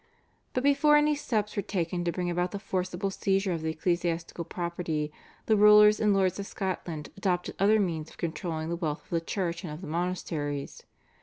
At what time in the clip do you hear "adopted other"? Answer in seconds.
7.17-7.79